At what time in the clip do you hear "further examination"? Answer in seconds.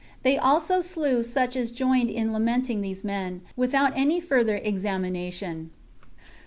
4.19-5.69